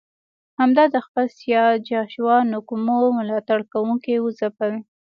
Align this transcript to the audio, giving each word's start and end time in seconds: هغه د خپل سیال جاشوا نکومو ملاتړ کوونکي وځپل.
هغه 0.59 0.83
د 0.93 0.95
خپل 1.05 1.25
سیال 1.39 1.73
جاشوا 1.89 2.37
نکومو 2.53 2.99
ملاتړ 3.19 3.59
کوونکي 3.73 4.13
وځپل. 4.19 4.73